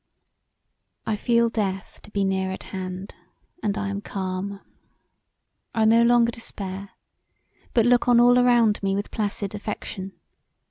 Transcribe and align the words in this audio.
I 1.05 1.15
feel 1.15 1.49
death 1.49 1.99
to 2.01 2.09
be 2.09 2.23
near 2.23 2.51
at 2.51 2.63
hand 2.73 3.13
and 3.61 3.77
I 3.77 3.89
am 3.89 4.01
calm. 4.01 4.59
I 5.75 5.85
no 5.85 6.01
longer 6.01 6.31
despair, 6.31 6.89
but 7.75 7.85
look 7.85 8.07
on 8.07 8.19
all 8.19 8.39
around 8.39 8.81
me 8.81 8.95
with 8.95 9.11
placid 9.11 9.53
affection. 9.53 10.13